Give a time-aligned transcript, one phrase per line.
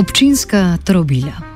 [0.00, 1.49] Občinska trobila.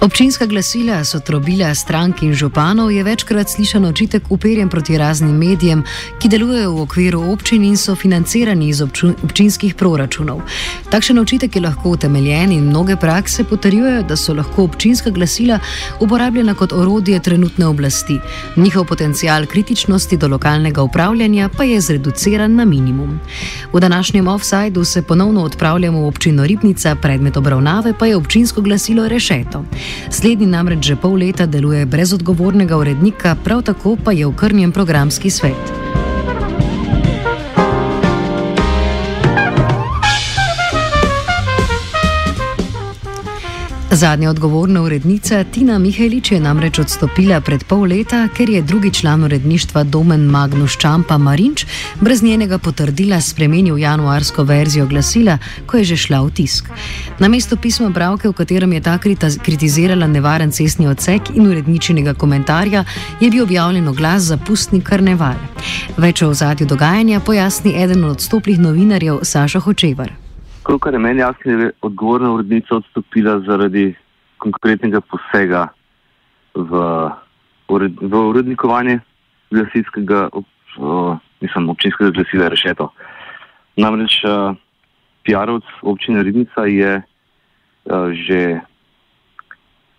[0.00, 5.82] Občinska glasila so trobila strank in županov, je večkrat slišan očitek uperjen proti raznim medijem,
[6.22, 10.42] ki delujejo v okviru občin in so financirani iz občinskih proračunov.
[10.90, 15.58] Takšen očitek je lahko utemeljen in mnoge prakse potrjujejo, da so lahko občinska glasila
[16.00, 18.20] uporabljena kot orodje trenutne oblasti.
[18.56, 23.20] Njihov potencial kritičnosti do lokalnega upravljanja pa je zreduciran na minimum.
[23.72, 29.08] V današnjem offsajdu se ponovno odpravljamo v občino Ribnica, predmet obravnave pa je občinsko glasilo
[29.08, 29.64] Rešeto.
[30.10, 35.30] Slednji namreč že pol leta deluje brez odgovornega urednika, prav tako pa je okrnjen programski
[35.30, 36.07] svet.
[43.90, 49.24] Zadnja odgovorna urednica Tina Mihajlič je namreč odstopila pred pol leta, ker je drugi član
[49.24, 51.64] uredništva Domen Magnus Čampa Marinč
[52.00, 56.68] brez njenega potrdila spremenil januarsko verzijo glasila, ko je že šla v tisk.
[57.18, 58.98] Na mesto pisma Bravke, v katerem je ta
[59.44, 62.84] kritizirala nevaren cestni odsek in uredničenega komentarja,
[63.20, 65.40] je bil objavljen glas za pustni karneval.
[65.96, 70.27] Več o ozadju dogajanja pojasni eden od odstoplih novinarjev Saša Hočevar.
[70.68, 73.94] Kolikor je meni jasno, je odgovorna urednica odstopila zaradi
[74.36, 75.62] konkretnega posega
[76.54, 76.80] v,
[77.68, 78.98] ured, v urednikovanje
[79.50, 80.28] glasilskega,
[81.40, 82.90] mislim, občinskega glasila Rešeto.
[83.80, 84.52] Namreč uh,
[85.24, 88.60] PR-ovc občine Ribnica je uh, že,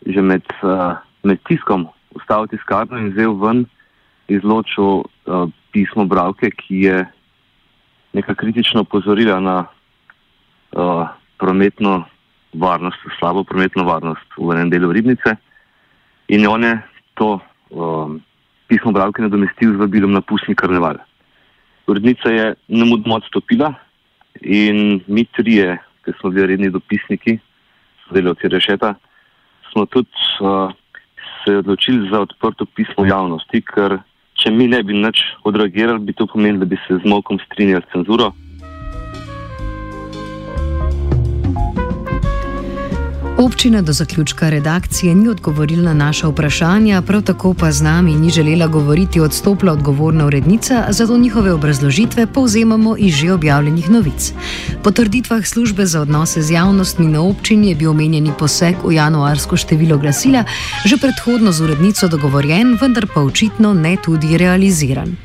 [0.05, 3.65] že med, uh, med tiskom ustavil tiskarno in vzel ven
[4.29, 7.01] izločil uh, pismo Bravke, ki je
[8.13, 9.57] neka kritično opozorila na
[10.71, 12.05] uh, prometno
[12.53, 15.35] varnost, slabo prometno varnost v enem delu ribnice.
[16.29, 16.73] In on je
[17.13, 17.39] to
[17.69, 18.21] um,
[18.67, 21.01] pismo Bravke nadomestil z vabilom na pustni karneval.
[21.89, 23.73] Urednica je nemudno odstopila
[24.41, 27.39] in mi trije, ki smo bili redni dopisniki,
[28.07, 28.93] sodelavci rešeta,
[29.71, 30.09] smo tudi
[30.41, 30.69] uh,
[31.43, 33.99] se odločili za odprto pismo javnosti, ker
[34.39, 37.83] če mi ne bi nič odreagirali, bi to pomenilo, da bi se z mokom strinjali
[37.83, 38.31] s cenzuro.
[43.39, 48.29] Občina do zaključka redakcije ni odgovorila na naša vprašanja, prav tako pa z nami ni
[48.29, 54.33] želela govoriti odstopla odgovorna urednica, zato njihove obrazložitve povzemamo iz že objavljenih novic.
[54.83, 59.57] Po trditvah službe za odnose z javnostmi na občini je bil omenjeni poseg v januarsko
[59.57, 60.43] število glasila
[60.85, 65.15] že predhodno z urednico dogovorjen, vendar pa očitno ne tudi realiziran.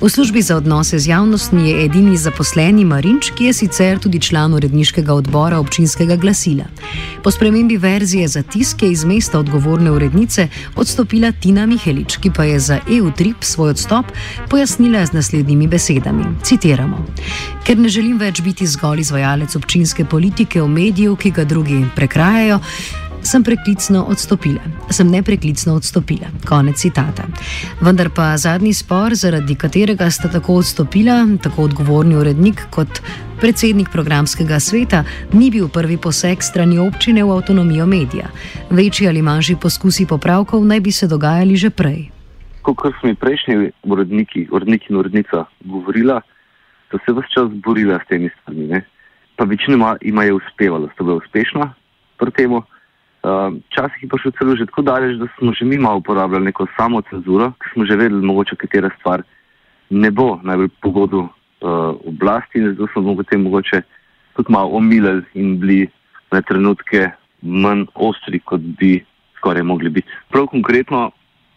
[0.00, 4.54] V službi za odnose z javnostmi je edini zaposleni Marinč, ki je sicer tudi član
[4.54, 6.64] uredniškega odbora občinskega glasila
[7.30, 12.78] spremembi verzije za tiske iz mesta odgovorne urednice odstopila Tina Mihelič, ki pa je za
[12.90, 14.06] EU-trip svoj odstop
[14.48, 16.24] pojasnila z naslednjimi besedami.
[16.42, 17.06] Citiramo:
[17.64, 22.60] Ker ne želim več biti zgolj izvajalec občinske politike v mediju, ki ga drugi prekrajajo
[23.28, 24.60] sem preklicno odstopila.
[24.90, 26.30] Sem nepreklicno odstopila.
[26.48, 27.26] Konec citata.
[27.80, 33.02] Vendar pa zadnji spor, zaradi katerega sta tako odstopila, tako odgovorni urednik kot
[33.40, 35.02] predsednik programskega sveta,
[35.32, 38.30] ni bil prvi poseg strani občine v avtonomijo medija.
[38.70, 42.08] Večji ali manjši poskusi popravkov naj bi se dogajali že prej.
[42.62, 46.20] Kot so mi prejšnji uredniki, uredniki in urednica govorila,
[46.90, 48.80] so se vse čas borila s temi stvarmi.
[49.36, 51.72] Pa večinoma jim je uspevalo, sta bila uspešna
[52.16, 52.60] pri tem.
[53.26, 56.50] Ehm, včasih je pa še celo že tako daleč, da smo že mi malo uporabljali
[56.54, 59.26] neko samo cenzuro, ker smo že vedeli, mogoče katera stvar
[59.90, 63.82] ne bo najbolj pogodu uh, oblasti in zato smo mogoče, mogoče
[64.36, 65.88] tudi malo omilili in bili
[66.30, 67.10] na trenutke
[67.42, 69.00] manj ostri, kot bi
[69.38, 70.08] skoraj mogli biti.
[70.30, 71.10] Prav konkretno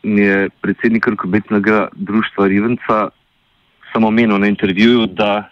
[0.03, 3.09] je predsednik Rkobetnega društva Rivenca
[3.93, 5.49] samo omenil na intervjuju, da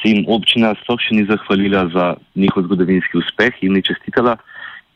[0.00, 4.36] se jim občina sploh še ni zahvalila za njihov zgodovinski uspeh in ni čestitala.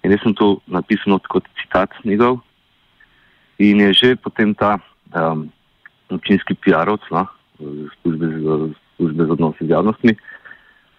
[0.05, 2.41] In jaz sem to napisal kot citat njegov.
[3.59, 4.79] In je že potem ta
[5.15, 5.51] um,
[6.11, 7.27] občinski PR-ovc, no,
[8.03, 8.27] službe,
[8.97, 10.15] službe za odnose z javnostmi,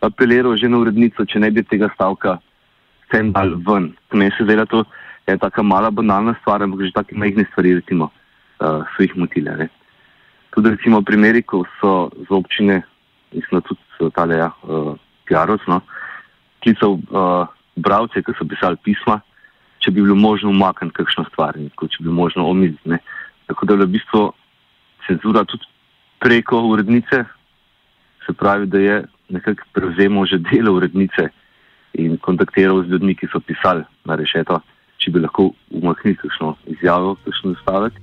[0.04, 2.40] apeliral že na urednico, če ne bi tega stavka
[3.12, 3.96] sem dal ven.
[4.12, 4.84] Meni se zdi, da to
[5.28, 8.12] je tako mala banalna stvar, ampak že tako majhne stvari, recimo,
[8.60, 9.56] uh, so jih motile.
[9.58, 9.68] Ne.
[10.54, 12.82] Tudi recimo primeri, ko so z občine,
[13.32, 14.94] mislim, tudi tale ja, uh,
[15.30, 15.82] PR-ovc, no,
[16.62, 17.00] klical.
[17.10, 17.48] Uh,
[17.80, 19.20] bralce, ki so pisali pisma,
[19.80, 23.00] če bi bilo možno umakniti kakšno stvar, če bi bilo možno omiliti.
[23.50, 24.24] Tako da je v bistvu
[25.08, 25.66] cenzura tudi
[26.20, 27.24] preko urednice,
[28.26, 28.98] se pravi, da je
[29.30, 31.30] nekako prevzemal že delo urednice
[31.94, 34.60] in kontaktiral z ljudmi, ki so pisali na rešeto,
[35.02, 37.94] če bi lahko umaknili kakšno izjavo, kakšno stavek.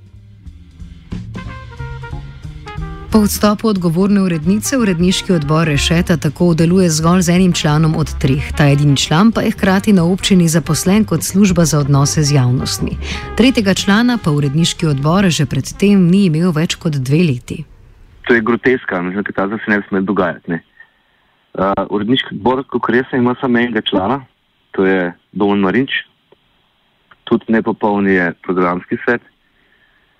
[3.17, 8.51] Po odstopu odgovorne urednice uredniški odbor Rešeta tako deluje zgolj z enim članom od treh.
[8.57, 12.91] Ta edini član pa je hkrati na občini zaposlen kot služba za odnose z javnostmi.
[13.37, 17.57] Tretjega člana pa uredniški odbor že predtem ni imel več kot dve leti.
[18.27, 20.51] To je groteska, mislim, da ta se ne sme dogajati.
[20.51, 20.61] Ne?
[21.53, 24.19] Uh, uredniški odbor, kot res, ima samo enega člana,
[24.77, 25.89] to je Domen Marinč,
[27.23, 29.25] tudi nepopolni je programski svet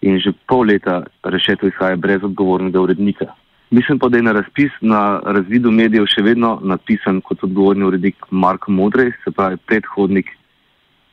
[0.01, 3.33] in že pol leta rešitev izhaja brez odgovornega urednika.
[3.71, 8.29] Mislim pa, da je na razpis na razvidu medijev še vedno napisan kot odgovorni urednik
[8.31, 10.29] Marko Modrej, se pravi predhodnik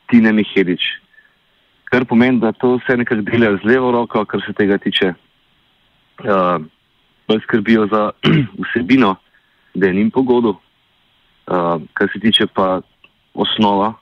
[0.07, 0.81] Tine Mihedič.
[1.91, 5.13] Kar pomeni, da to vse nekako delajo z levo roko, kar se tega tiče.
[6.23, 6.63] Uh,
[7.43, 8.11] skrbijo za
[8.63, 9.15] vsebino,
[9.73, 10.55] da je njim pogodu.
[10.55, 12.81] Uh, kar se tiče pa
[13.33, 13.93] osnova,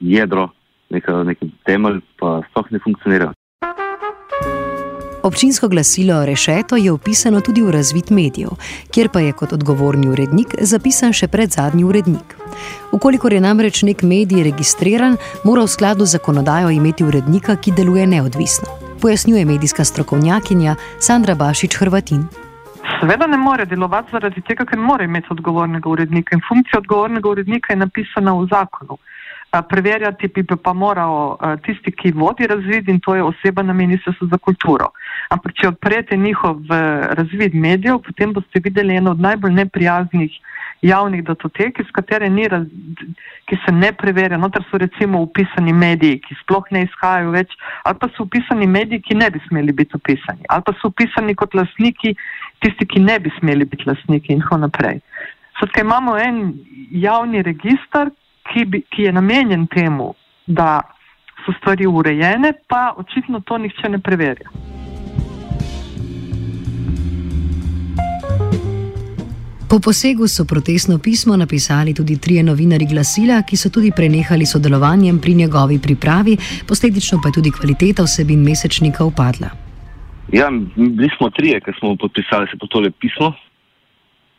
[0.00, 0.48] jedro,
[0.90, 3.32] neki temelj, pa sploh ne funkcionira.
[5.24, 8.50] Občinsko glasilo Rešeto je opisano tudi v razvid medijev,
[8.94, 12.34] kjer pa je kot odgovorni urednik zapisan še pred zadnji urednik.
[12.92, 18.04] Ukolikor je namreč nek medij registriran, mora v skladu z zakonodajo imeti urednika, ki deluje
[18.06, 18.68] neodvisno,
[19.00, 22.28] pojasnjuje medijska strokovnjakinja Sandra Bašič Hrvatin.
[23.00, 27.72] Seveda ne more delovati zaradi tega, ker mora imeti odgovornega urednika in funkcija odgovornega urednika
[27.72, 29.00] je napisana v zakonu
[29.62, 31.36] preverjati bi pa moral
[31.66, 34.90] tisti, ki vodi razvid in to je oseba na ministrstvu za kulturo.
[35.30, 36.60] Ampak če odprete njihov
[37.10, 40.40] razvid medijev, potem boste videli eno od najbolj neprijaznih
[40.84, 42.66] javnih datotek, iz katere ni, raz,
[43.48, 47.54] ki se ne preverja, notar so recimo upisani mediji, ki sploh ne izhajajo več,
[47.88, 51.36] ali pa so upisani mediji, ki ne bi smeli biti upisani, ali pa so upisani
[51.40, 52.12] kot lasniki,
[52.64, 55.00] tisti, ki ne bi smeli biti lasniki in tako naprej.
[55.56, 56.42] Skratka, imamo en
[56.90, 58.12] javni registr,
[58.52, 60.14] ki, bi, ki je namenjen temu,
[60.46, 60.80] da
[61.44, 64.50] so stvari urejene, pa očitno to nihče ne preverja.
[69.74, 75.18] Po posegu so protestno pismo napisali tudi trije novinari glasila, ki so tudi prenehali sodelovanjem
[75.18, 76.36] pri njegovi pripravi,
[76.68, 79.48] posledično pa je tudi kvaliteta vsebin mesečnika upadla.
[80.32, 83.28] Ja, bili smo trije, ki smo podpisali se po tole pismo,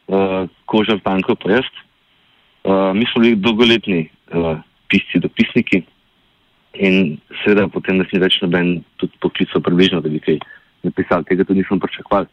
[0.07, 1.67] uh, Kožar, Tanko, pa jaz.
[2.65, 4.57] Uh, mi smo bili dolgoletni uh,
[4.89, 5.83] pisci, dopisniki
[6.73, 10.39] in seveda potem nas ni več noben tudi poklical približno, da bi kaj
[10.83, 11.27] napisali.
[11.29, 12.27] Tega tudi nismo pričakovali.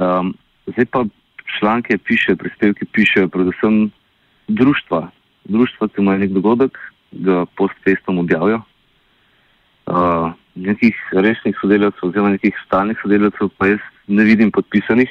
[0.00, 0.32] Um,
[0.72, 1.04] zdaj pa
[1.58, 3.90] članke piše, prispevke piše predvsem
[4.48, 5.10] društva.
[5.44, 6.78] Društva, ki imajo nek dogodek,
[7.12, 8.62] ga post-festom objavijo.
[9.90, 15.10] Uh, nekih resnih sodelavcev oziroma nekih stalnih sodelavcev pa jaz ne vidim podpisanih.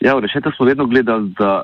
[0.00, 1.62] Ja, v rešetah smo vedno gledali, da,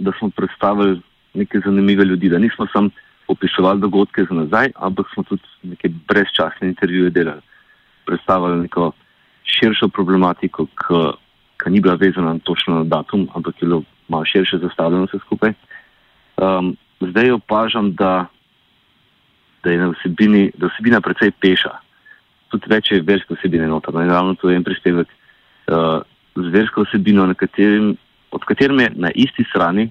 [0.00, 1.00] da smo predstavili
[1.34, 2.90] neke zanimive ljudi, da nismo samo
[3.28, 7.40] opisovali dogodke za nazaj, ampak smo tudi neke brezčasne intervjuje delali,
[8.06, 8.92] predstavljali neko
[9.44, 10.66] širšo problematiko,
[11.58, 15.52] ki ni bila vezana točno na datum, ampak je bilo malo širše zastavljeno vse skupaj.
[16.36, 18.26] Um, zdaj opažam, da,
[19.64, 21.74] da je vsebini, da vsebina precej peša.
[22.48, 23.94] Tudi več je verske vsebine noter.
[23.94, 26.00] No, ravno to je en prispevek uh,
[26.36, 27.96] z versko vsebino, katerim,
[28.30, 29.90] od katerem je na isti strani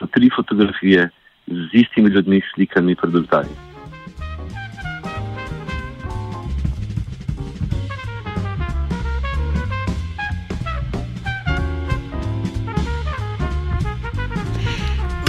[0.00, 1.08] so tri fotografije
[1.46, 3.69] z istimi ljudmi, slikami pred oltarjem.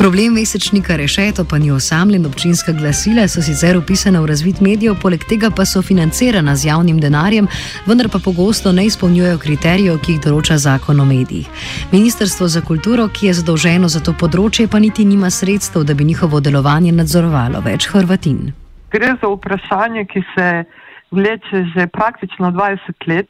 [0.01, 5.22] Problem mesečnika Rešeto pa ni osamljen, občinska glasila so sicer upisana v razvid medijev, poleg
[5.29, 7.48] tega pa so financirana z javnim denarjem,
[7.86, 11.46] vendar pa pogosto ne izpolnjujejo kriterijev, ki jih določa zakon o medijih.
[11.91, 16.10] Ministrstvo za kulturo, ki je zadolženo za to področje, pa niti nima sredstev, da bi
[16.10, 18.55] njihovo delovanje nadzorovalo več Hrvatin.
[18.89, 20.50] Gre za vprašanje, ki se
[21.12, 23.29] vleče že praktično 20 let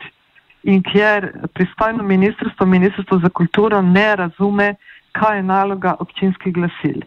[0.63, 4.75] in kjer pristojno ministrstvo, ministrstvo za kulturo ne razume,
[5.11, 7.01] kaj je naloga občinskih glasil.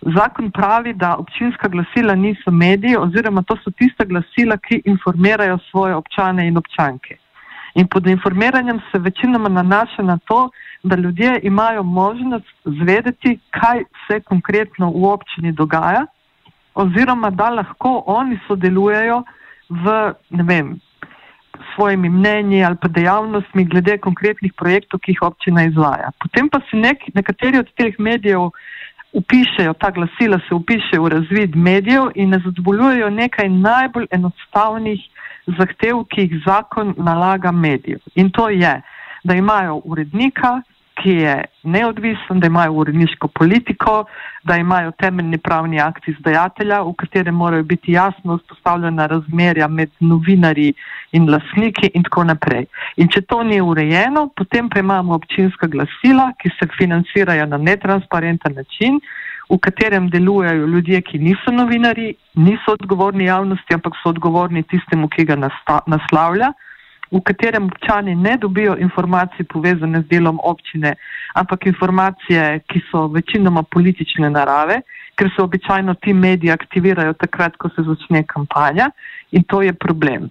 [0.00, 5.94] Zakon pravi, da občinska glasila niso mediji oziroma to so tiste glasila, ki informirajo svoje
[5.94, 7.16] občane in občanke.
[7.74, 10.50] In pod informiranjem se večinoma nanaša na to,
[10.82, 16.06] da ljudje imajo možnost zvedeti, kaj se konkretno v občini dogaja
[16.74, 19.22] oziroma da lahko oni sodelujejo
[19.68, 20.76] v, ne vem,
[21.74, 26.10] svojimi mnenji ali pa dejavnostmi glede konkretnih projektov, ki jih občina izvaja.
[26.18, 28.50] Potem pa se nek, nekateri od teh medijev
[29.12, 35.00] upišejo, ta glasila se upišejo v razvid medijev in ne zadovoljujejo nekaj najbolj enostavnih
[35.58, 38.00] zahtev, ki jih zakon nalaga medijev.
[38.14, 38.80] In to je,
[39.24, 40.60] da imajo urednika,
[41.02, 44.04] ki je neodvisen, da imajo uredniško politiko,
[44.44, 50.72] da imajo temeljni pravni akt izdajatelja, v katerem morajo biti jasno vzpostavljena razmerja med novinarji
[51.12, 52.66] in lasniki in tako naprej.
[52.96, 58.54] In če to ni urejeno, potem pa imamo občinska glasila, ki se financirajo na netransparenten
[58.54, 59.00] način,
[59.48, 65.24] v katerem delujejo ljudje, ki niso novinari, niso odgovorni javnosti, ampak so odgovorni tistemu, ki
[65.24, 65.38] ga
[65.86, 66.52] naslavlja
[67.10, 70.94] v katerem občani ne dobijo informacij povezane z delom občine,
[71.34, 74.82] ampak informacije, ki so večinoma politične narave,
[75.14, 78.90] ker se običajno ti mediji aktivirajo takrat, ko se začne kampanja
[79.30, 80.28] in to je problem.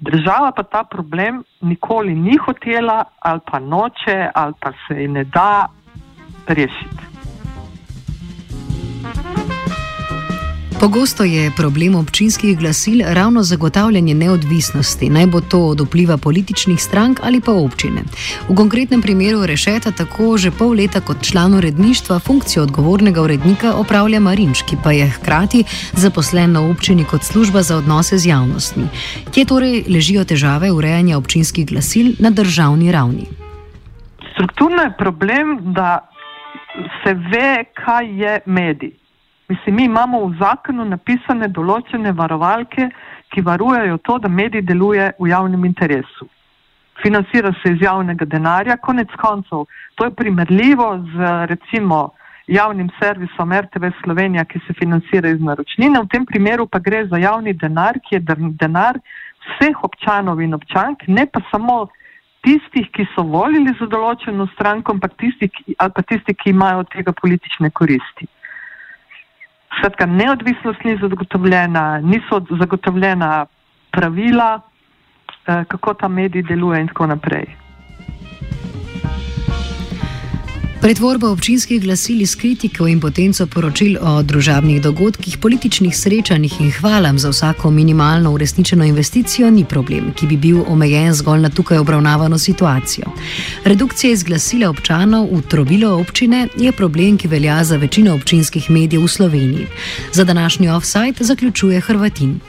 [0.00, 5.24] Država pa ta problem nikoli ni hotela ali pa noče ali pa se ji ne
[5.24, 5.68] da
[6.46, 7.09] rešiti.
[10.80, 17.20] Pogosto je problem občinskih glasil ravno zagotavljanje neodvisnosti, naj bo to od vpliva političnih strank
[17.22, 18.00] ali pa občine.
[18.48, 24.20] V konkretnem primeru rešeta tako že pol leta kot član uredništva funkcijo odgovornega urednika opravlja
[24.20, 28.88] Marinč, ki pa je hkrati zaposlen na občini kot služba za odnose z javnostmi.
[29.34, 33.26] Kje torej ležijo težave urejanja občinskih glasil na državni ravni?
[34.32, 36.08] Strukturno je problem, da
[37.04, 38.99] se ve, kaj je medij.
[39.50, 42.84] Mislim, mi imamo v zakonu napisane določene varovalke,
[43.34, 46.28] ki varujejo to, da medij deluje v javnem interesu.
[47.02, 49.66] Financira se iz javnega denarja, konec koncev.
[49.98, 52.00] To je primerljivo z recimo
[52.46, 55.98] javnim servisom RTV Slovenija, ki se financira iz naročnine.
[55.98, 58.24] V tem primeru pa gre za javni denar, ki je
[58.62, 59.02] denar
[59.48, 61.88] vseh občanov in občank, ne pa samo
[62.46, 66.94] tistih, ki so volili za določeno stranko, ampak tistih, ali pa tistih, ki imajo od
[66.94, 68.30] tega politične koristi.
[69.80, 73.46] Skratka, neodvisnost ni zagotovljena, niso zagotovljena
[73.90, 74.60] pravila,
[75.46, 77.46] eh, kako ta medij deluje in tako naprej.
[80.80, 87.18] Pretvorba občinskih glasil iz kritiko in potenco poročil o družabnih dogodkih, političnih srečanjih in hvalam
[87.18, 92.38] za vsako minimalno uresničeno investicijo ni problem, ki bi bil omejen zgolj na tukaj obravnavano
[92.38, 93.12] situacijo.
[93.64, 99.04] Redukcija iz glasila občanov v trobilo občine je problem, ki velja za večino občinskih medijev
[99.04, 99.66] v Sloveniji.
[100.12, 102.40] Za današnji offside zaključuje Hrvatin.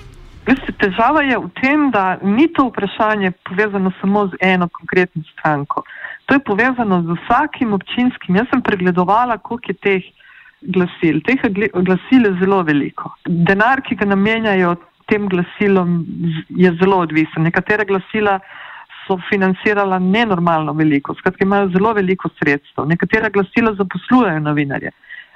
[0.47, 5.83] Veste, težava je v tem, da ni to vprašanje povezano samo z eno konkretno stranko.
[6.31, 8.35] To je povezano z vsakim občinskim.
[8.35, 10.03] Jaz sem pregledovala, koliko je teh
[10.61, 11.19] glasil.
[11.27, 11.41] Teh
[11.75, 13.11] glasil je zelo veliko.
[13.27, 14.77] Denar, ki ga namenjajo
[15.11, 16.05] tem glasilom,
[16.55, 17.43] je zelo odvisen.
[17.43, 18.38] Nekatera glasila
[19.03, 22.88] so financirala nenormalno veliko, skratka imajo zelo veliko sredstev.
[22.88, 24.93] Nekatera glasila zaposlujejo novinarje.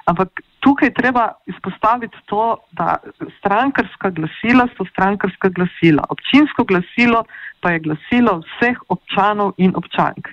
[0.08, 2.96] Ampak tukaj treba izpostaviti to, da
[3.36, 6.08] strankarska glasila so strankarska glasila.
[6.08, 7.26] Občinsko glasilo
[7.60, 10.32] pa je glasilo vseh občanov in občank.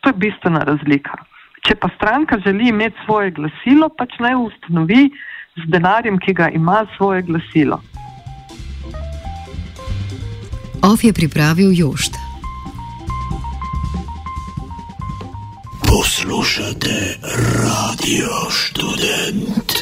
[0.00, 1.18] To je bistvena razlika.
[1.66, 5.10] Če pa stranka želi imeti svoje glasilo, pač naj ustanovi
[5.60, 7.82] z denarjem, ki ga ima svoje glasilo.
[10.82, 12.16] Of je pripravil Jošt.
[15.84, 17.20] Poslušate
[17.60, 19.79] radio študent.